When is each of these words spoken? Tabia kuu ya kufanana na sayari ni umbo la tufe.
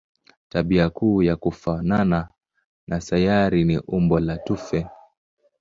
Tabia 0.49 0.89
kuu 0.89 1.23
ya 1.23 1.35
kufanana 1.35 2.27
na 2.87 3.01
sayari 3.01 3.63
ni 3.63 3.79
umbo 3.79 4.19
la 4.19 4.37
tufe. 4.37 4.87